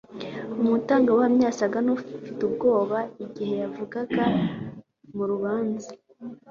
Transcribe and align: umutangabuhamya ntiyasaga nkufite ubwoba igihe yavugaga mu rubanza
umutangabuhamya 0.63 1.37
ntiyasaga 1.39 1.77
nkufite 1.83 2.41
ubwoba 2.49 2.97
igihe 3.25 3.53
yavugaga 3.63 4.23
mu 5.15 5.23
rubanza 5.31 5.91